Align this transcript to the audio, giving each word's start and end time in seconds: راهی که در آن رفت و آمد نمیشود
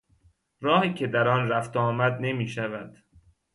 راهی 0.61 0.93
که 0.93 1.07
در 1.07 1.27
آن 1.27 1.49
رفت 1.49 1.75
و 1.75 1.79
آمد 1.79 2.17
نمیشود 2.21 2.97